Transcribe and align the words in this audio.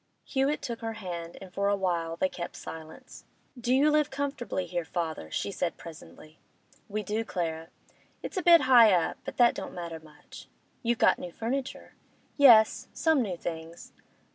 Hewett 0.23 0.63
took 0.63 0.79
her 0.81 0.93
hand, 0.93 1.37
and 1.41 1.53
for 1.53 1.67
a 1.69 1.75
while 1.75 2.15
they 2.15 2.27
kept 2.27 2.55
silence. 2.55 3.23
'Do 3.55 3.71
you 3.71 3.91
live 3.91 4.09
comfortably 4.09 4.65
here, 4.65 4.83
father?' 4.83 5.29
she 5.29 5.51
said 5.51 5.77
presently. 5.77 6.39
'We 6.89 7.03
do, 7.03 7.23
Clara. 7.23 7.67
It's 8.23 8.35
a 8.35 8.41
bit 8.41 8.61
high 8.61 8.91
up, 8.93 9.17
but 9.25 9.37
that 9.37 9.53
don't 9.53 9.75
matter 9.75 9.99
much.' 9.99 10.47
'You've 10.81 10.97
got 10.97 11.19
new 11.19 11.31
furniture.' 11.31 11.93
'Yes, 12.35 12.87
some 12.93 13.21
new 13.21 13.37
things. 13.37 13.93